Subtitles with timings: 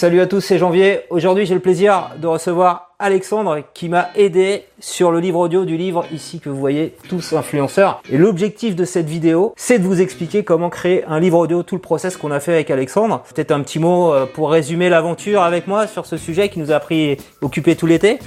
[0.00, 1.00] salut à tous, c'est Janvier.
[1.10, 5.76] Aujourd'hui, j'ai le plaisir de recevoir Alexandre qui m'a aidé sur le livre audio du
[5.76, 8.00] livre ici que vous voyez, Tous influenceurs.
[8.10, 11.74] Et l'objectif de cette vidéo, c'est de vous expliquer comment créer un livre audio, tout
[11.74, 13.22] le process qu'on a fait avec Alexandre.
[13.34, 16.72] Peut-être un petit mot euh, pour résumer l'aventure avec moi sur ce sujet qui nous
[16.72, 18.20] a pris occupé tout l'été.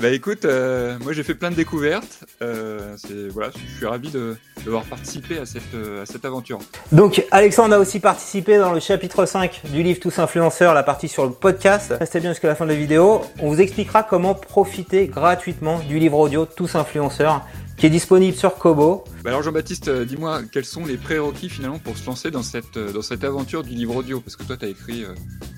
[0.00, 2.24] Bah écoute, euh, moi j'ai fait plein de découvertes.
[2.40, 2.96] Euh,
[3.32, 6.60] voilà, je suis ravi de, devoir participer à cette, euh, à cette aventure.
[6.92, 11.08] Donc Alexandre a aussi participé dans le chapitre 5 du livre Tous influenceurs, la partie
[11.08, 11.94] sur le podcast.
[11.98, 13.22] Restez bien jusqu'à la fin de la vidéo.
[13.40, 17.44] On vous expliquera comment profiter gratuitement du livre audio Tous influenceurs
[17.76, 19.02] qui est disponible sur Kobo.
[19.24, 22.76] Bah alors Jean-Baptiste, euh, dis-moi quels sont les prérequis finalement pour se lancer dans cette,
[22.76, 24.20] euh, dans cette aventure du livre audio?
[24.20, 25.04] Parce que toi tu as écrit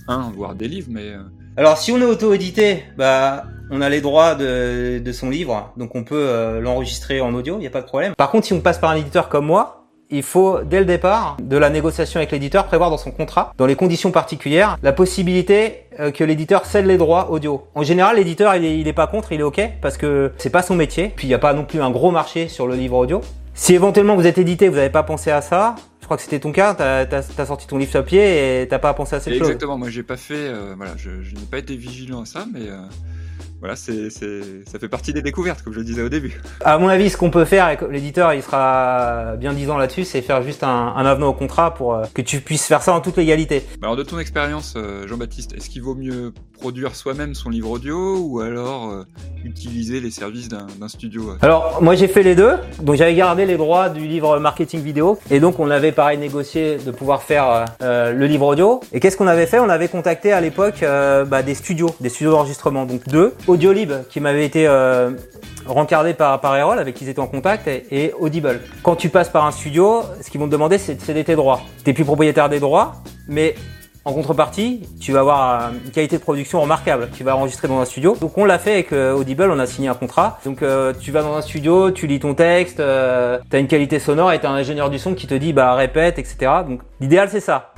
[0.09, 1.15] un, voire des livres, mais...
[1.61, 6.05] Alors si on est auto-édité, bah on a les droits de, son livre, donc on
[6.05, 8.15] peut euh, l'enregistrer en audio, il n'y a pas de problème.
[8.17, 11.37] Par contre, si on passe par un éditeur comme moi, il faut dès le départ
[11.39, 15.85] de la négociation avec l'éditeur prévoir dans son contrat, dans les conditions particulières, la possibilité
[16.01, 17.67] euh, que l'éditeur cède les droits audio.
[17.75, 20.63] En général, l'éditeur il est, est pas contre, il est ok parce que c'est pas
[20.63, 21.13] son métier.
[21.15, 23.21] Puis il n'y a pas non plus un gros marché sur le livre audio.
[23.61, 26.41] Si éventuellement vous êtes édité, vous n'avez pas pensé à ça, je crois que c'était
[26.41, 29.35] ton cas, tu as, sorti ton livre sur pied et t'as pas pensé à cette
[29.35, 29.43] chose.
[29.43, 32.47] Exactement, moi j'ai pas fait, euh, voilà, je, je n'ai pas été vigilant à ça,
[32.51, 32.63] mais
[33.61, 36.41] voilà, c'est, ça fait partie des découvertes, comme je le disais au début.
[36.65, 40.23] À mon avis, ce qu'on peut faire, et l'éditeur il sera bien disant là-dessus, c'est
[40.23, 43.19] faire juste un, avenant au contrat pour euh, que tu puisses faire ça en toute
[43.19, 43.67] légalité.
[43.83, 48.17] Alors de ton expérience, euh, Jean-Baptiste, est-ce qu'il vaut mieux produire soi-même son livre audio
[48.19, 49.05] ou alors euh,
[49.45, 53.57] utiliser les services d'un, studio Alors moi j'ai fait les deux, donc j'avais gardé les
[53.59, 58.27] droits du livre marketing vidéo et donc on avait pareil négocié de pouvoir faire le
[58.27, 58.81] livre audio.
[58.93, 59.59] Et qu'est-ce qu'on avait fait?
[59.59, 64.21] On avait contacté à l'époque bah, des studios, des studios d'enregistrement, donc deux Audiolib qui
[64.21, 65.11] m'avait été euh,
[65.67, 68.61] rencardé par, par Erol, avec qui ils étaient en contact, et, Audible.
[68.83, 71.37] Quand tu passes par un studio, ce qu'ils vont te demander, c'est de céder tes
[71.37, 71.61] droits.
[71.85, 72.95] Tu plus propriétaire des droits,
[73.29, 73.55] mais
[74.05, 77.11] en contrepartie, tu vas avoir une qualité de production remarquable.
[77.13, 78.17] Tu vas enregistrer dans un studio.
[78.19, 80.39] Donc on l'a fait avec euh, Audible, on a signé un contrat.
[80.45, 83.69] Donc euh, tu vas dans un studio, tu lis ton texte, euh, tu as une
[83.69, 86.51] qualité sonore et tu as un ingénieur du son qui te dit bah répète, etc.
[86.67, 87.75] Donc l'idéal c'est ça.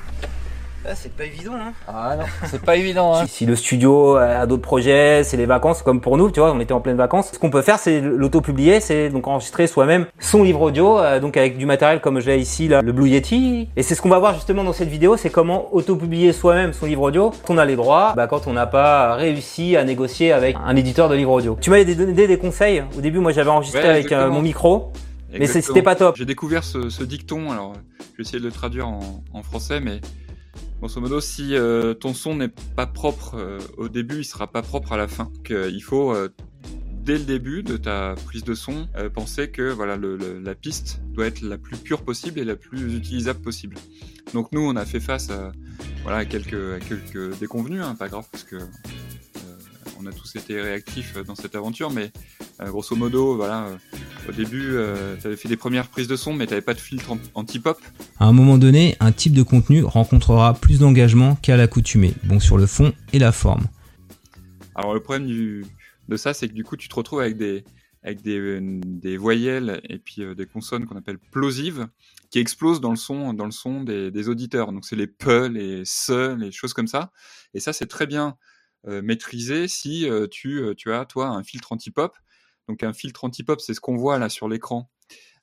[0.85, 3.15] Ah, c'est pas évident, hein Ah non, c'est pas évident.
[3.15, 3.25] Hein.
[3.33, 6.59] Si, le studio a d'autres projets, c'est les vacances, comme pour nous, tu vois, on
[6.59, 7.31] était en pleine vacances.
[7.33, 11.37] Ce qu'on peut faire, c'est l'auto-publier, c'est donc enregistrer soi-même son livre audio, euh, donc
[11.37, 13.69] avec du matériel comme j'ai ici, là, le Blue Yeti.
[13.75, 16.85] Et c'est ce qu'on va voir justement dans cette vidéo, c'est comment auto-publier soi-même son
[16.85, 17.31] livre audio.
[17.45, 20.75] Quand on a les droits, bah, quand on n'a pas réussi à négocier avec un
[20.75, 21.57] éditeur de livre audio.
[21.61, 22.83] Tu m'avais donné des conseils.
[22.97, 24.91] Au début, moi, j'avais enregistré avec euh, mon micro.
[25.31, 26.15] Mais c'était pas top.
[26.17, 29.99] J'ai découvert ce, dicton, alors je vais essayer de le traduire en, en français, mais
[30.79, 34.61] Grosso modo, si euh, ton son n'est pas propre euh, au début, il sera pas
[34.61, 35.25] propre à la fin.
[35.25, 36.13] Donc, euh, il faut
[36.91, 41.41] dès le début de ta prise de son penser que voilà la piste doit être
[41.41, 43.77] la plus pure possible et la plus utilisable possible.
[44.33, 45.51] Donc nous, on a fait face à
[46.03, 48.55] voilà quelques quelques déconvenus, hein, pas grave parce que
[49.99, 52.11] on a tous été réactifs dans cette aventure, mais
[52.61, 53.67] grosso modo, voilà,
[54.27, 56.73] au début, euh, tu avais fait des premières prises de son, mais tu n'avais pas
[56.73, 57.79] de filtre anti-pop.
[58.19, 62.57] À un moment donné, un type de contenu rencontrera plus d'engagement qu'à l'accoutumée, bon sur
[62.57, 63.67] le fond et la forme.
[64.75, 67.63] Alors le problème de ça, c'est que du coup, tu te retrouves avec des,
[68.01, 71.87] avec des, voyelles et puis euh, des consonnes qu'on appelle plosives
[72.29, 74.71] qui explosent dans le son, dans le son des, auditeurs.
[74.71, 77.11] Donc c'est les pe, les se, les choses comme ça.
[77.53, 78.37] Et ça, c'est très bien
[78.87, 82.15] euh, maîtrisé si tu, tu as, toi, un filtre anti-pop
[82.67, 84.89] donc un filtre anti-pop, c'est ce qu'on voit là sur l'écran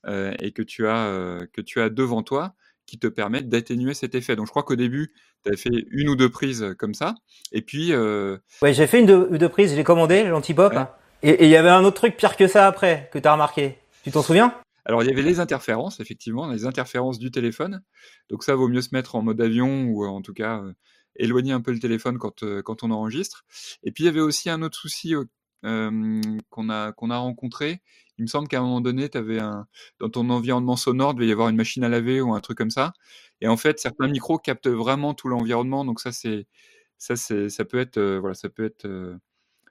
[0.06, 2.54] euh, et que tu as euh, que tu as devant toi
[2.86, 4.36] qui te permettent d'atténuer cet effet.
[4.36, 5.12] Donc je crois qu'au début,
[5.44, 7.14] tu as fait une ou deux prises comme ça
[7.52, 8.38] et puis euh...
[8.62, 10.74] Ouais, j'ai fait une ou deux prises, j'ai commandé l'anti-pop
[11.22, 13.78] et il y avait un autre truc pire que ça après que tu as remarqué.
[14.04, 14.54] Tu t'en souviens?
[14.86, 17.82] Alors, il y avait les interférences, effectivement, les interférences du téléphone.
[18.30, 20.72] Donc, ça vaut mieux se mettre en mode avion ou en tout cas euh,
[21.16, 23.44] éloigner un peu le téléphone quand, quand on enregistre.
[23.82, 25.14] Et puis, il y avait aussi un autre souci
[25.62, 27.82] qu'on a, qu'on a rencontré.
[28.18, 29.66] Il me semble qu'à un moment donné, avais un,
[29.98, 32.58] dans ton environnement sonore, il devait y avoir une machine à laver ou un truc
[32.58, 32.92] comme ça.
[33.40, 35.84] Et en fait, certains micros captent vraiment tout l'environnement.
[35.84, 36.46] Donc ça, c'est,
[36.98, 38.86] ça, c'est, ça peut être, voilà, ça peut être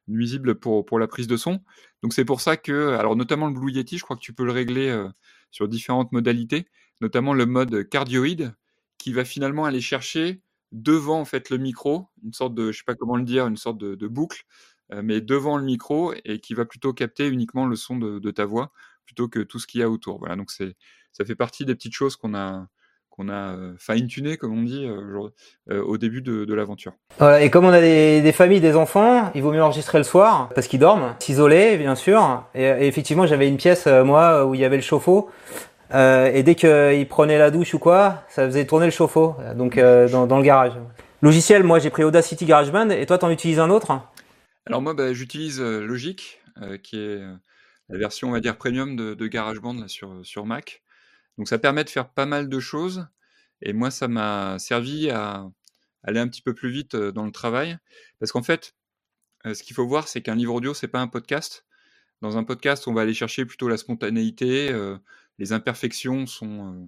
[0.08, 1.62] nuisible pour, pour la prise de son.
[2.02, 4.46] Donc c'est pour ça que, alors notamment le Blue Yeti, je crois que tu peux
[4.46, 5.06] le régler
[5.52, 6.68] sur différentes modalités,
[7.02, 8.56] notamment le mode cardioïde,
[8.98, 12.84] qui va finalement aller chercher devant en fait le micro, une sorte de, je sais
[12.86, 14.44] pas comment le dire, une sorte de, de boucle
[15.04, 18.72] mais devant le micro et qui va plutôt capter uniquement le son de, ta voix
[19.06, 20.20] plutôt que tout ce qu'il y a autour.
[20.20, 20.76] Voilà, donc c'est
[21.12, 22.68] ça fait partie des petites choses qu'on a
[23.10, 26.94] qu'on a euh, fine-tuné, comme on dit, euh, au début de, l'aventure.
[27.42, 30.68] et comme on a des, familles, des enfants, il vaut mieux enregistrer le soir, parce
[30.68, 32.46] qu'ils dorment, s'isoler, bien sûr.
[32.56, 35.30] Et, effectivement, j'avais une pièce, moi, où il y avait le chauffe-eau.
[35.94, 40.26] et dès qu'ils prenaient la douche ou quoi, ça faisait tourner le chauffe-eau, donc dans,
[40.26, 40.74] dans, le garage.
[41.22, 44.00] Logiciel, moi j'ai pris Audacity GarageBand et toi t'en utilises un autre?
[44.70, 46.40] Alors moi bah, j'utilise Logic,
[46.84, 47.20] qui est
[47.90, 50.84] la version on va dire premium de, de GarageBand sur Mac.
[51.40, 53.08] Donc ça permet de faire pas mal de choses
[53.64, 55.50] et moi ça m'a servi à
[56.04, 57.80] aller un petit peu plus vite dans le travail
[58.20, 58.76] parce qu'en fait
[59.44, 61.66] ce qu'il faut voir c'est qu'un livre audio c'est pas un podcast.
[62.22, 64.72] Dans un podcast on va aller chercher plutôt la spontanéité,
[65.40, 66.88] les imperfections sont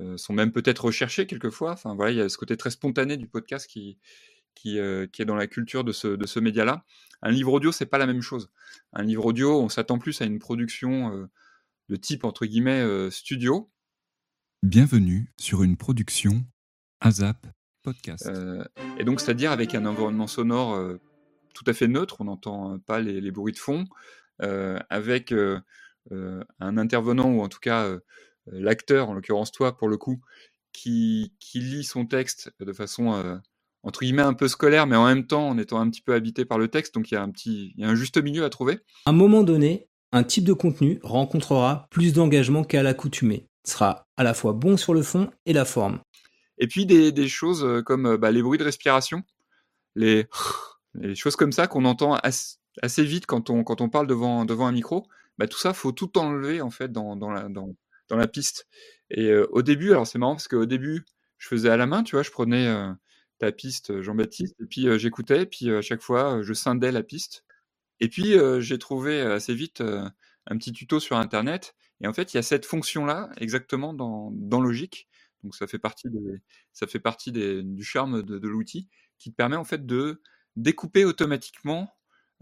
[0.00, 1.72] euh, sont même peut-être recherchées quelquefois.
[1.72, 3.98] Enfin voilà, il y a ce côté très spontané du podcast qui
[4.54, 6.84] qui, euh, qui est dans la culture de ce, de ce média-là.
[7.22, 8.50] Un livre audio, c'est pas la même chose.
[8.92, 11.26] Un livre audio, on s'attend plus à une production euh,
[11.88, 13.70] de type entre guillemets studio.
[14.62, 16.44] Bienvenue sur une production
[17.00, 17.46] ASAP
[17.82, 18.30] Podcast.
[18.98, 20.98] et donc, c'est-à-dire avec un environnement sonore
[21.52, 23.84] tout à fait neutre, on n'entend pas les, les, bruits de fond,
[24.38, 25.34] avec
[26.10, 27.98] un intervenant ou en tout cas
[28.48, 30.20] euh, l'acteur, en l'occurrence toi pour le coup,
[30.72, 33.36] qui, qui, lit son texte de façon euh,
[33.84, 36.44] entre guillemets un peu scolaire, mais en même temps en étant un petit peu habité
[36.44, 36.94] par le texte.
[36.94, 38.80] Donc il y a un petit, il y a un juste milieu à trouver.
[39.06, 43.48] À un moment donné, un type de contenu rencontrera plus d'engagement qu'à l'accoutumée.
[43.64, 46.00] Sera à la fois bon sur le fond et la forme.
[46.58, 49.22] Et puis des, des choses euh, comme bah, les bruits de respiration,
[49.94, 50.26] les,
[50.94, 54.44] les choses comme ça qu'on entend assez, assez, vite quand on, quand on parle devant,
[54.44, 55.06] devant un micro.
[55.38, 57.74] Bah, tout ça, faut tout enlever en fait dans, dans, la, dans,
[58.08, 58.68] dans la piste.
[59.10, 61.04] Et euh, au début, alors c'est marrant parce qu'au début,
[61.38, 62.90] je faisais à la main, tu vois, je prenais euh,
[63.38, 67.44] ta piste euh, Jean-Baptiste, et puis j'écoutais, puis à chaque fois, je scindais la piste.
[68.00, 72.36] Et puis j'ai trouvé assez vite un petit tuto sur Internet, et en fait, il
[72.36, 75.08] y a cette fonction-là exactement dans, dans Logic.
[75.44, 76.08] Donc ça fait partie,
[76.72, 78.88] ça fait partie du charme de, l'outil,
[79.18, 80.20] qui te permet en fait de
[80.56, 81.94] découper automatiquement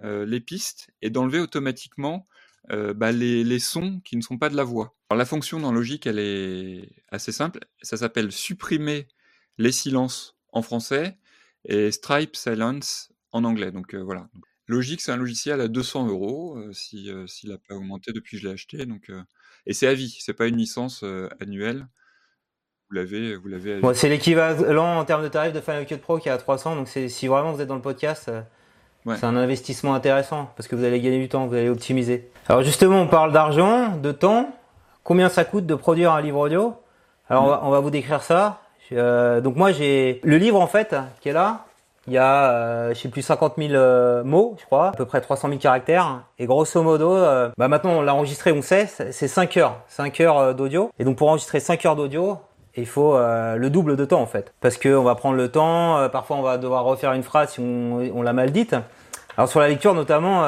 [0.03, 2.27] les pistes et d'enlever automatiquement
[2.71, 4.94] euh, bah, les, les, sons qui ne sont pas de la voix.
[5.11, 7.59] Alors, la fonction dans Logic, elle est assez simple.
[7.83, 9.09] Ça s'appelle supprimer
[9.59, 11.16] les silences en français
[11.64, 13.72] et stripe silence en anglais.
[13.72, 14.28] Donc euh, voilà.
[14.69, 18.43] Logic, c'est un logiciel à 200 euros euh, si, s'il n'a pas augmenté depuis que
[18.43, 18.87] je l'ai acheté.
[18.87, 19.10] Donc,
[19.66, 21.04] et c'est à vie, c'est pas une licence
[21.40, 21.88] annuelle.
[22.88, 23.81] Vous l'avez, vous l'avez.
[23.81, 26.76] Bon, c'est l'équivalent en termes de tarif de Final Cut Pro qui est à 300.
[26.76, 28.31] Donc c'est si vraiment vous êtes dans le podcast,
[29.05, 32.31] c'est un investissement intéressant parce que vous allez gagner du temps, vous allez optimiser.
[32.48, 34.55] Alors justement, on parle d'argent, de temps.
[35.02, 36.76] Combien ça coûte de produire un livre audio?
[37.28, 38.60] Alors on, va, vous décrire ça.
[38.93, 41.65] Euh, donc moi j'ai le livre en fait qui est là.
[42.09, 45.05] Il y a, euh, je sais plus, 50 000 euh, mots, je crois, à peu
[45.05, 46.23] près 300 000 caractères.
[46.41, 50.21] Et grosso modo, euh, bah maintenant on l'a enregistré, on sait, c'est 5 heures, 5
[50.21, 50.91] heures d'audio.
[50.99, 52.39] Et donc pour enregistrer 5 heures d'audio,
[52.77, 54.53] il faut le double de temps en fait.
[54.61, 58.00] Parce qu'on va prendre le temps, parfois on va devoir refaire une phrase si on,
[58.15, 58.75] on l'a mal dite.
[59.37, 60.44] Alors sur la lecture notamment,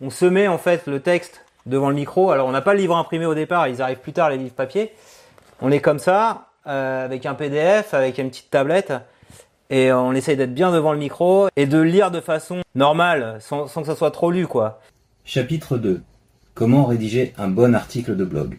[0.00, 2.30] on se met en fait le texte devant le micro.
[2.30, 4.54] Alors on n'a pas le livre imprimé au départ, ils arrivent plus tard les livres
[4.54, 4.92] papier.
[5.60, 8.92] On est comme ça, euh, avec un PDF, avec une petite tablette,
[9.70, 13.66] et on essaye d'être bien devant le micro et de lire de façon normale, sans,
[13.66, 14.80] sans que ça soit trop lu quoi.
[15.24, 16.00] Chapitre 2.
[16.54, 18.58] Comment rédiger un bon article de blog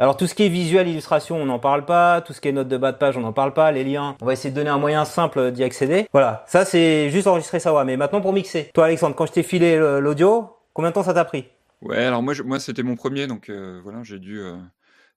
[0.00, 2.20] alors tout ce qui est visuel, illustration, on n'en parle pas.
[2.20, 3.72] Tout ce qui est note de bas de page, on n'en parle pas.
[3.72, 6.06] Les liens, on va essayer de donner un moyen simple d'y accéder.
[6.12, 7.74] Voilà, ça c'est juste enregistrer ça.
[7.74, 7.84] Ouais.
[7.84, 8.70] Mais maintenant pour mixer.
[8.74, 11.46] Toi Alexandre, quand je t'ai filé l'audio, Combien de temps ça t'a pris?
[11.82, 14.54] Ouais, alors moi, moi c'était mon premier, donc euh, voilà, j'ai dû euh,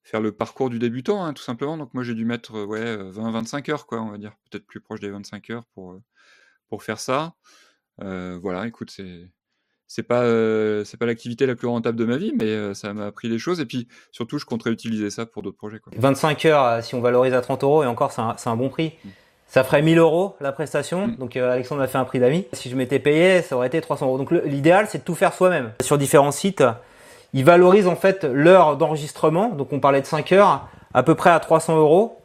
[0.03, 1.77] faire le parcours du débutant, hein, tout simplement.
[1.77, 4.81] Donc moi, j'ai dû mettre euh, ouais, 20-25 heures, quoi, on va dire, peut-être plus
[4.81, 5.99] proche des 25 heures pour,
[6.69, 7.33] pour faire ça.
[7.97, 9.29] voilà, écoute, c'est
[9.87, 10.23] c'est pas
[10.85, 13.59] c'est pas l'activité la plus rentable de ma vie, mais ça m'a appris des choses.
[13.59, 15.79] Et puis surtout, je compterais utiliser ça pour d'autres projets.
[15.79, 15.91] Quoi.
[15.97, 18.93] 25 heures, si on valorise à 30 euros, et encore, c'est un, un, bon prix.
[19.03, 19.09] Mmh.
[19.51, 21.07] Ça ferait 1000 euros la prestation.
[21.07, 21.15] Mm.
[21.17, 22.47] Donc euh, Alexandre m'a fait un prix d'amis.
[22.53, 24.17] Si je m'étais payé, ça aurait été 300 euros.
[24.17, 25.73] Donc l'idéal, c'est de tout faire soi-même.
[25.81, 26.63] Sur différents sites,
[27.33, 29.49] ils valorisent en fait l'heure d'enregistrement.
[29.49, 32.21] Donc on parlait de 5 heures, à peu près à 300 euros.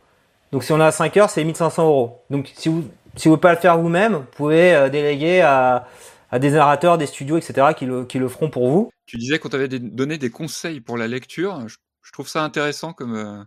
[0.53, 2.23] Donc si on a 5 heures, c'est 1500 euros.
[2.31, 2.85] Donc si vous
[3.17, 5.89] si vous ne pouvez pas le faire vous-même, vous pouvez euh, déléguer à,
[6.31, 7.69] à, des narrateurs, des studios, etc.
[7.77, 8.91] qui le, qui le feront pour vous.
[9.07, 11.67] Tu disais qu'on t'avait donné des conseils pour la lecture.
[11.67, 11.77] Je,
[12.13, 13.43] trouve ça intéressant comme euh,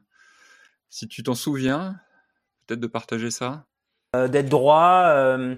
[0.90, 1.96] si tu t'en souviens,
[2.66, 3.66] peut-être de partager ça.
[4.16, 5.56] Euh, d'être droit, euh,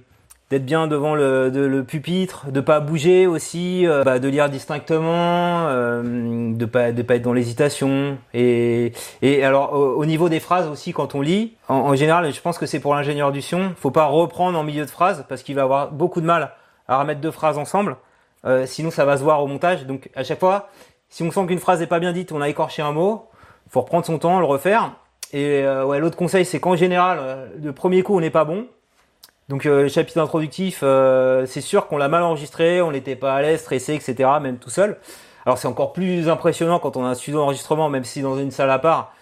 [0.51, 5.67] d'être bien devant le, le, pupitre, de pas bouger aussi, euh, bah, de lire distinctement,
[5.67, 8.17] de pas de pas être dans l'hésitation.
[8.35, 8.93] Et,
[9.23, 12.67] et alors au, niveau des phrases aussi, quand on lit, en, général, je pense que
[12.67, 15.63] c'est pour l'ingénieur du son, faut pas reprendre en milieu de phrase parce qu'il va
[15.63, 16.51] avoir beaucoup de mal
[16.87, 17.95] à remettre deux phrases ensemble.
[18.65, 19.85] sinon, ça va se voir au montage.
[19.85, 20.69] Donc à chaque fois,
[21.09, 23.29] si on sent qu'une phrase n'est pas bien dite, on a écorché un mot,
[23.69, 24.91] faut reprendre son temps, le refaire.
[25.33, 28.45] Et euh, ouais, l'autre conseil, c'est qu'en général, euh, le premier coup, on n'est pas
[28.45, 28.65] bon.
[29.51, 33.59] Donc euh, chapitre introductif, c'est sûr qu'on l'a mal enregistré, on n'était pas à l'aise,
[33.59, 34.29] stressé, etc.
[34.41, 34.97] Même tout seul.
[35.45, 38.51] Alors c'est encore plus impressionnant quand on a un studio d'enregistrement, même si dans une
[38.51, 39.13] salle à part,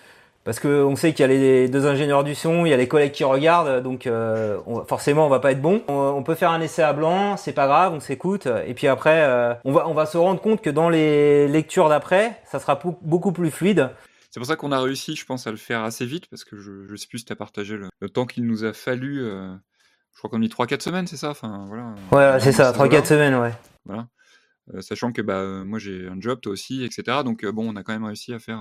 [0.43, 2.77] parce que on sait qu'il y a les deux ingénieurs du son, il y a
[2.77, 5.81] les collègues qui regardent, donc euh, on, forcément on va pas être bon.
[5.88, 8.88] On, on, peut faire un essai à blanc, c'est pas grave, on s'écoute, et puis
[8.88, 12.59] après euh, on va on va se rendre compte que dans les lectures d'après, ça
[12.59, 13.89] sera beaucoup plus fluide.
[14.31, 16.55] C'est pour ça qu'on a réussi, je pense, à le faire assez vite, parce que
[16.55, 19.24] je, je sais plus si tu as partagé le, le temps qu'il nous a fallu.
[19.24, 19.55] Euh,
[20.13, 21.30] je crois qu'on dit 3-4 semaines, c'est ça?
[21.30, 23.54] Enfin, voilà, Ouais, c'est ça, 3-4 semaines, ouais.
[23.86, 24.08] Voilà.
[24.74, 27.20] Euh, sachant que bah, moi j'ai un job, toi aussi, etc.
[27.24, 28.60] Donc bon, on a quand même réussi à faire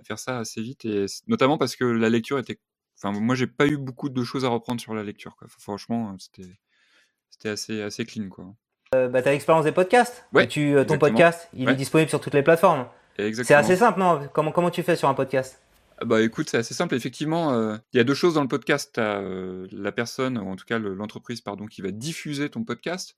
[0.00, 0.84] à faire ça assez vite.
[0.84, 2.58] Et notamment parce que la lecture était
[3.02, 5.48] enfin moi j'ai pas eu beaucoup de choses à reprendre sur la lecture quoi.
[5.58, 8.46] franchement c'était assez assez clean quoi.
[8.94, 10.24] Euh, bah, t'as l'expérience des podcasts?
[10.32, 12.86] Ouais, tu, ton podcast il est disponible sur toutes les plateformes?
[13.16, 14.28] C'est assez simple non?
[14.32, 15.60] Comment comment tu fais sur un podcast?
[16.04, 16.94] Bah écoute, c'est assez simple.
[16.94, 18.92] Effectivement, euh, il y a deux choses dans le podcast.
[18.94, 23.16] Tu euh, la personne, ou en tout cas l'entreprise, pardon, qui va diffuser ton podcast.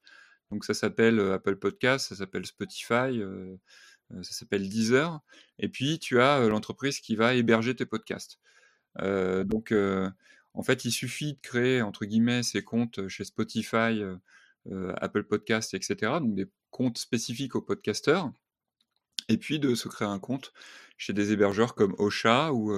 [0.51, 3.23] Donc ça s'appelle Apple Podcast, ça s'appelle Spotify,
[4.15, 5.21] euh, ça s'appelle Deezer.
[5.59, 8.39] Et puis, tu as euh, l'entreprise qui va héberger tes podcasts.
[9.01, 9.75] Euh, donc,
[10.55, 14.03] en fait, il suffit de créer, entre guillemets, ces comptes chez Spotify,
[14.97, 15.95] Apple Podcasts, etc.
[16.21, 18.33] Donc, des comptes spécifiques aux podcasteurs.
[19.29, 20.53] Et puis, de se créer un compte
[20.97, 22.73] chez des hébergeurs comme Ocha ou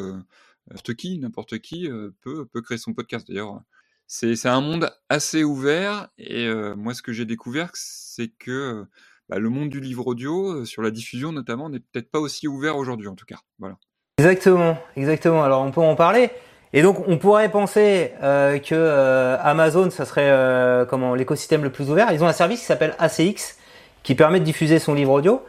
[0.67, 1.89] n'importe qui, n'importe qui
[2.23, 3.27] peut, peut créer son podcast.
[3.29, 3.61] D'ailleurs,
[4.07, 6.09] c'est un monde assez ouvert.
[6.19, 8.87] Et moi, ce que j'ai découvert, c'est que
[9.29, 12.77] bah, le monde du livre audio, sur la diffusion notamment, n'est peut-être pas aussi ouvert
[12.77, 13.39] aujourd'hui en tout cas.
[13.59, 13.77] Voilà.
[14.19, 15.43] Exactement, exactement.
[15.43, 16.31] Alors on peut en parler.
[16.73, 22.13] Et donc on pourrait penser euh, que Amazon, ça serait comment l'écosystème le plus ouvert.
[22.13, 23.57] Ils ont un service qui s'appelle ACX,
[24.03, 25.43] qui permet de diffuser son livre audio.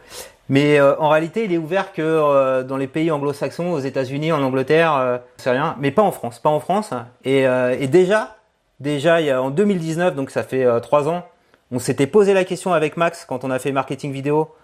[0.48, 4.42] Mais euh, en réalité, il est ouvert que dans les pays anglo-saxons, aux États-Unis, en
[4.42, 6.90] Angleterre, c'est rien, mais pas en France, pas en France.
[7.24, 7.46] Et,
[7.88, 8.36] déjà,
[8.80, 11.24] déjà, en 2019, donc ça fait trois ans,
[11.72, 14.54] on s'était posé la question avec Max quand on a fait marketing vidéo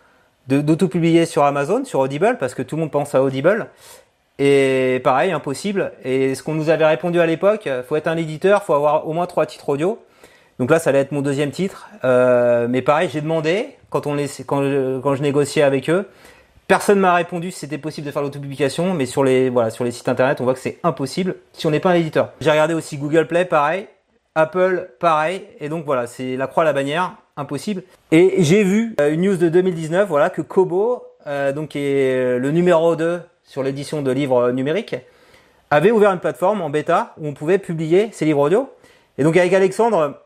[0.49, 3.69] d'auto-publier sur Amazon, sur Audible, parce que tout le monde pense à Audible.
[4.39, 5.93] Et pareil, impossible.
[6.05, 9.13] Et ce qu'on nous avait répondu à l'époque, faut être un éditeur, faut avoir au
[9.13, 9.99] moins trois titres audio.
[10.59, 11.89] Donc là, ça allait être mon deuxième titre.
[12.05, 14.17] Euh, mais pareil, j'ai demandé quand on
[14.47, 16.07] quand, je, quand je négociais avec eux.
[16.69, 19.91] Personne m'a répondu si c'était possible de faire l'autopublication, mais sur les voilà sur les
[19.91, 22.31] sites internet, on voit que c'est impossible si on n'est pas un éditeur.
[22.41, 23.89] J'ai regardé aussi Google Play, pareil.
[24.35, 25.43] Apple, pareil.
[25.61, 27.83] Et donc voilà, c'est la croix à la bannière, impossible.
[28.11, 32.39] Et j'ai vu euh, une news de 2019, voilà, que Kobo, euh, donc qui est
[32.39, 34.97] le numéro 2 sur l'édition de livres numériques,
[35.71, 38.71] avait ouvert une plateforme en bêta où on pouvait publier ses livres audio.
[39.19, 40.22] Et donc avec Alexandre,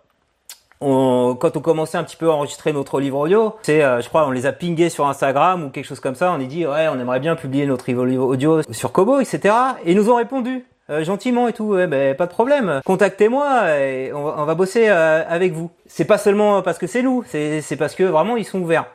[0.81, 4.27] quand on commençait un petit peu à enregistrer notre livre audio, c'est, euh, je crois,
[4.27, 6.33] on les a pingés sur Instagram ou quelque chose comme ça.
[6.33, 9.55] On a dit, ouais, on aimerait bien publier notre livre audio sur Kobo, etc.
[9.85, 10.65] Et ils nous ont répondu.
[10.89, 12.81] Euh, gentiment et tout, ouais, ben, pas de problème.
[12.85, 15.69] Contactez-moi et on va, on va bosser euh, avec vous.
[15.87, 18.87] C'est pas seulement parce que c'est nous, c'est parce que vraiment ils sont ouverts.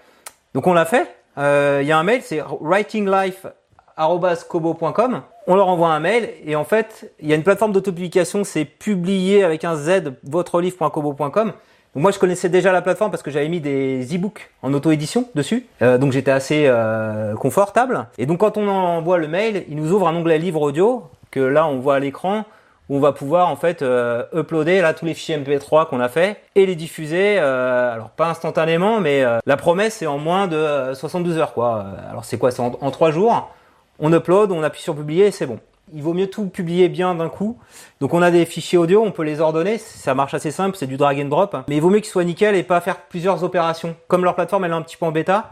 [0.54, 1.14] Donc on l'a fait.
[1.38, 5.22] Euh, il y a un mail, c'est writinglife@kobo.com.
[5.48, 8.64] On leur envoie un mail et en fait il y a une plateforme d'autopublication, c'est
[8.64, 11.52] publié avec un z votre-livre.kobo.com.
[11.94, 15.66] Moi je connaissais déjà la plateforme parce que j'avais mis des e-books en auto-édition dessus,
[15.82, 16.72] donc j'étais assez
[17.38, 18.08] confortable.
[18.18, 21.40] Et donc quand on envoie le mail, il nous ouvre un onglet livre audio que
[21.40, 22.46] là on voit à l'écran
[22.92, 26.10] où on va pouvoir en fait euh, uploader là tous les fichiers MP3 qu'on a
[26.10, 30.48] fait et les diffuser euh, alors pas instantanément mais euh, la promesse c'est en moins
[30.48, 31.86] de 72 heures quoi.
[32.10, 32.52] Alors c'est quoi?
[32.52, 33.50] C'est en, en 3 jours.
[34.00, 35.60] On upload, on appuie sur publier et c'est bon.
[35.94, 37.58] Il vaut mieux tout publier bien d'un coup.
[38.00, 40.88] Donc on a des fichiers audio, on peut les ordonner, ça marche assez simple, c'est
[40.88, 41.56] du drag and drop.
[41.68, 43.96] Mais il vaut mieux qu'ils soient nickel et pas faire plusieurs opérations.
[44.08, 45.52] Comme leur plateforme elle est un petit peu en bêta,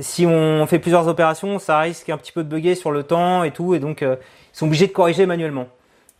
[0.00, 3.44] si on fait plusieurs opérations, ça risque un petit peu de bugger sur le temps
[3.44, 4.16] et tout, et donc euh,
[4.54, 5.68] ils sont obligés de corriger manuellement.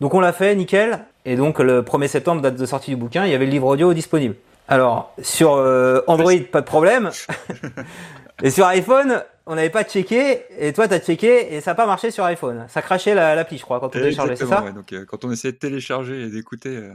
[0.01, 3.25] Donc on l'a fait, nickel, et donc le 1er septembre, date de sortie du bouquin,
[3.25, 4.37] il y avait le livre audio disponible.
[4.69, 7.11] Alors, sur euh, Android, pas de problème.
[8.43, 11.87] et sur iPhone, on n'avait pas checké, et toi t'as checké, et ça n'a pas
[11.87, 12.67] marché sur iPhone.
[12.69, 15.53] Ça crachait l'appli, je crois, quand on téléchargeait, c'est ça donc, euh, Quand on essayait
[15.53, 16.91] de télécharger et d'écouter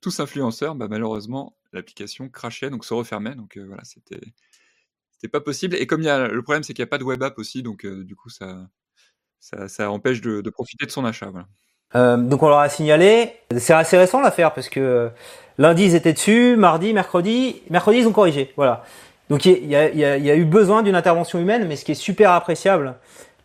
[0.00, 4.20] tous influenceurs, bah, malheureusement, l'application crachait, donc se refermait, donc voilà, c'était
[5.16, 5.76] c'était pas possible.
[5.76, 7.38] Et comme il y a le problème, c'est qu'il n'y a pas de web app
[7.38, 8.68] aussi, donc euh, du coup, ça,
[9.40, 11.30] ça, ça empêche de, de, profiter de son achat.
[11.30, 11.46] Voilà.
[11.94, 13.32] Euh, donc on leur a signalé.
[13.56, 15.08] C'est assez récent l'affaire parce que euh,
[15.56, 18.52] lundi ils étaient dessus, mardi, mercredi, mercredi ils ont corrigé.
[18.56, 18.84] Voilà.
[19.28, 21.84] Donc il y a, y, a, y a, eu besoin d'une intervention humaine, mais ce
[21.84, 22.94] qui est super appréciable,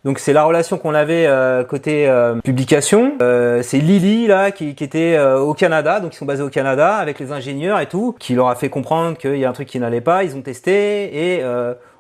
[0.04, 3.18] donc c'est la relation qu'on avait euh, côté euh, publication.
[3.22, 6.96] Euh, c'est Lily là qui, qui était au Canada, donc ils sont basés au Canada
[6.96, 9.68] avec les ingénieurs et tout, qui leur a fait comprendre qu'il y a un truc
[9.68, 10.24] qui n'allait pas.
[10.24, 11.44] Ils ont testé et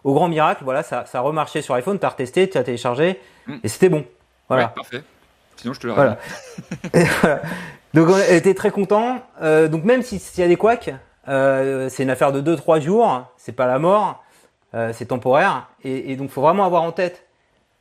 [0.03, 1.99] au grand miracle, voilà, ça, ça a remarché sur iPhone.
[1.99, 3.55] T'as retesté, tu as téléchargé mm.
[3.63, 4.03] et c'était bon.
[4.47, 4.65] Voilà.
[4.65, 5.03] Ouais, parfait.
[5.57, 6.17] Sinon je te le voilà.
[7.21, 7.41] voilà.
[7.93, 9.19] Donc on était très contents.
[9.41, 10.91] donc même s'il y a des couacs,
[11.25, 14.23] c'est une affaire de 2-3 jours, c'est pas la mort,
[14.73, 15.67] c'est temporaire.
[15.83, 17.25] Et, et donc faut vraiment avoir en tête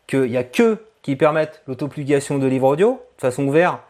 [0.06, 3.80] qu'il n'y a que qui permettent l'autopublication de livres audio de façon ouverte.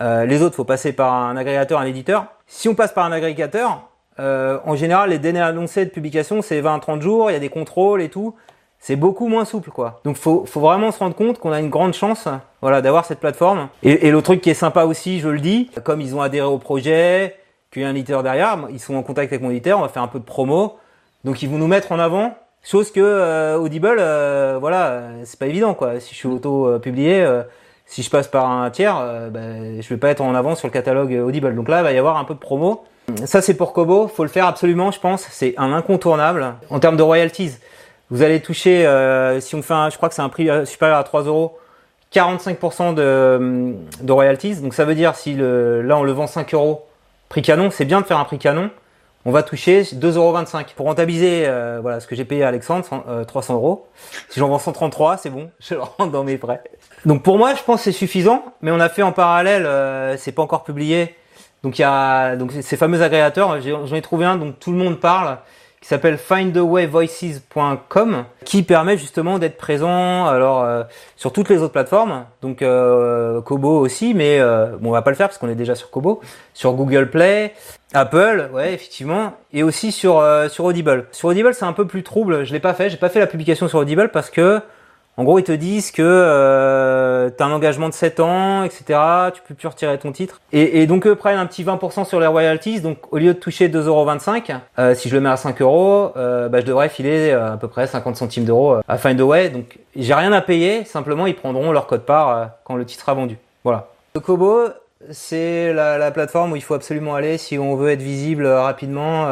[0.00, 2.26] Euh, les autres, faut passer par un agrégateur, un éditeur.
[2.46, 3.88] Si on passe par un agrégateur,
[4.18, 7.48] euh, en général, les délais annoncés de publication, c'est 20-30 jours, il y a des
[7.48, 8.34] contrôles et tout.
[8.78, 10.00] C'est beaucoup moins souple, quoi.
[10.04, 12.28] Donc, faut, faut vraiment se rendre compte qu'on a une grande chance,
[12.60, 13.68] voilà, d'avoir cette plateforme.
[13.82, 16.46] Et, et le truc qui est sympa aussi, je le dis, comme ils ont adhéré
[16.46, 17.36] au projet,
[17.70, 19.88] qu'il y a un éditeur derrière, ils sont en contact avec mon éditeur, on va
[19.88, 20.78] faire un peu de promo.
[21.24, 22.34] Donc, ils vont nous mettre en avant
[22.68, 26.00] Chose que euh, Audible, euh, voilà, c'est pas évident quoi.
[26.00, 27.44] Si je suis auto-publié, euh,
[27.86, 28.96] si je passe par un tiers,
[29.30, 31.54] ben, je vais pas être en avant sur le catalogue Audible.
[31.54, 32.82] Donc là, il va y avoir un peu de promo.
[33.24, 34.08] Ça, c'est pour Kobo.
[34.08, 35.28] Faut le faire absolument, je pense.
[35.30, 37.52] C'est un incontournable en termes de royalties.
[38.10, 38.80] Vous allez toucher,
[39.38, 41.56] si on fait un, je crois que c'est un prix supérieur à 3 euros,
[42.12, 44.56] 45% de, de royalties.
[44.56, 46.84] Donc ça veut dire si le, là on le vend 5 euros,
[47.28, 48.70] prix canon, c'est bien de faire un prix canon
[49.26, 50.74] on va toucher 2,25€.
[50.76, 52.84] Pour rentabiliser euh, voilà, ce que j'ai payé à Alexandre,
[53.26, 53.88] 300 euh, euros.
[54.28, 56.62] Si j'en vends 133, c'est bon, je le rentre dans mes frais.
[57.04, 60.16] Donc pour moi, je pense que c'est suffisant, mais on a fait en parallèle, euh,
[60.16, 61.16] c'est pas encore publié.
[61.64, 64.78] Donc il y a donc ces fameux agrégateurs, j'en ai trouvé un dont tout le
[64.78, 65.38] monde parle,
[65.80, 70.82] qui s'appelle findawayvoices.com qui permet justement d'être présent alors euh,
[71.16, 72.24] sur toutes les autres plateformes.
[72.42, 75.54] Donc euh, Kobo aussi mais euh, bon on va pas le faire parce qu'on est
[75.54, 76.20] déjà sur Kobo
[76.54, 77.54] sur Google Play
[77.92, 81.06] Apple ouais effectivement et aussi sur sur Audible.
[81.12, 82.44] Sur Audible c'est un peu plus trouble.
[82.44, 82.90] Je l'ai pas fait.
[82.90, 84.60] J'ai pas fait la publication sur Audible parce que
[85.18, 89.00] en gros, ils te disent que euh, tu un engagement de 7 ans, etc.
[89.34, 90.42] Tu peux plus retirer ton titre.
[90.52, 92.82] Et, et donc, eux prennent un petit 20% sur les royalties.
[92.82, 96.50] Donc, au lieu de toucher 2,25€, euh, si je le mets à 5 euros, euh,
[96.50, 99.48] bah, je devrais filer euh, à peu près 50 centimes d'euros euh, à Findaway.
[99.48, 100.84] Donc, j'ai rien à payer.
[100.84, 103.38] Simplement, ils prendront leur code part quand le titre sera vendu.
[103.64, 103.88] Voilà.
[104.14, 104.64] Le Kobo,
[105.10, 109.28] c'est la, la, plateforme où il faut absolument aller si on veut être visible rapidement.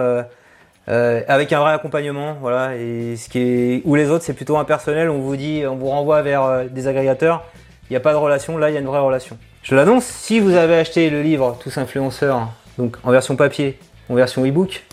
[0.88, 2.76] Euh, avec un vrai accompagnement, voilà.
[2.76, 5.08] Et ce qui est, ou les autres, c'est plutôt impersonnel.
[5.08, 7.44] On vous dit, on vous renvoie vers euh, des agrégateurs.
[7.88, 8.58] Il n'y a pas de relation.
[8.58, 9.38] Là, il y a une vraie relation.
[9.62, 10.04] Je l'annonce.
[10.04, 12.48] Si vous avez acheté le livre Tous influenceurs,
[12.78, 13.78] donc en version papier,
[14.10, 14.84] en version e-book,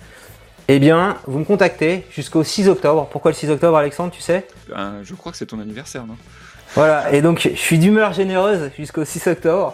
[0.67, 3.07] eh bien, vous me contactez jusqu'au 6 octobre.
[3.11, 4.45] Pourquoi le 6 octobre, Alexandre, tu sais?
[4.69, 6.15] Ben, Je crois que c'est ton anniversaire, non?
[6.75, 7.11] Voilà.
[7.11, 9.73] Et donc, je suis d'humeur généreuse jusqu'au 6 octobre.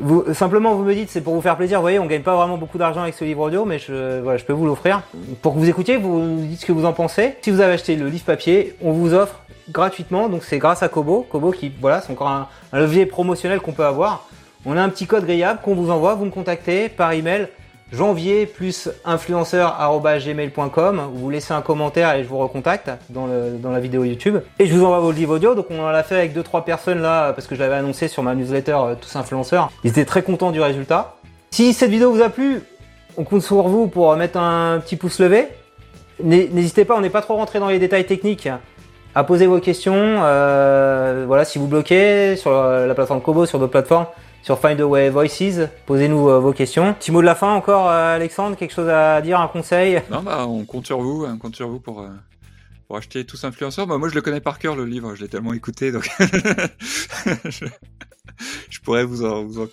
[0.00, 1.78] Vous, simplement, vous me dites, c'est pour vous faire plaisir.
[1.78, 4.38] Vous voyez, on gagne pas vraiment beaucoup d'argent avec ce livre audio, mais je, voilà,
[4.38, 5.02] je peux vous l'offrir.
[5.42, 7.36] Pour que vous écoutiez, vous nous dites ce que vous en pensez.
[7.42, 10.28] Si vous avez acheté le livre papier, on vous offre gratuitement.
[10.28, 11.26] Donc c'est grâce à Kobo.
[11.30, 14.26] Kobo qui, voilà, c'est encore un, levier promotionnel qu'on peut avoir.
[14.64, 16.14] On a un petit code grillable qu'on vous envoie.
[16.14, 17.48] Vous me contactez par email
[17.92, 21.10] janvier plus influenceur.gmail.com.
[21.12, 24.38] Vous laissez un commentaire et je vous recontacte dans, le, dans la vidéo YouTube.
[24.58, 25.54] Et je vous envoie vos livres audio.
[25.54, 28.34] Donc on l'a fait avec 2-3 personnes là parce que je l'avais annoncé sur ma
[28.34, 29.70] newsletter euh, Tous Influenceurs.
[29.84, 31.16] Ils étaient très contents du résultat.
[31.50, 32.62] Si cette vidéo vous a plu,
[33.16, 35.48] on compte sur vous pour mettre un petit pouce levé.
[36.22, 38.48] N'hésitez pas, on n'est pas trop rentré dans les détails techniques
[39.14, 39.94] à poser vos questions.
[39.96, 44.06] Euh, voilà, si vous bloquez sur la plateforme Kobo, sur d'autres plateformes,
[44.42, 45.68] sur Find a Way Voices.
[45.86, 46.94] Posez-nous euh, vos questions.
[46.94, 50.02] Petit mot de la fin encore, euh, Alexandre, quelque chose à dire, un conseil?
[50.10, 52.00] Non, bah on compte sur vous, on compte sur vous pour.
[52.00, 52.08] Euh,
[52.88, 55.28] pour acheter tous influenceurs, bah, moi je le connais par cœur le livre, je l'ai
[55.28, 56.10] tellement écouté donc
[57.44, 58.80] je...
[58.82, 59.68] pourrais vous en, vous en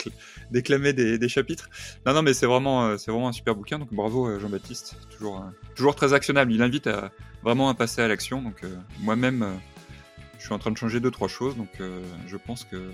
[0.51, 1.67] déclamer des, des, chapitres.
[2.05, 5.95] Non non mais c'est vraiment c'est vraiment un super bouquin donc bravo Jean-Baptiste, toujours toujours
[5.95, 6.53] très actionnable.
[6.53, 7.09] Il invite à
[7.41, 8.61] vraiment à passer à l'action donc
[8.99, 9.43] moi-même
[10.39, 11.69] je suis en train de changer deux trois choses donc
[12.27, 12.91] je pense que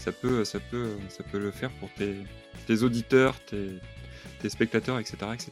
[0.00, 2.16] ça peut, ça peut, ça peut le faire pour tes,
[2.66, 3.68] tes auditeurs, tes,
[4.40, 5.50] tes spectateurs, etc., etc.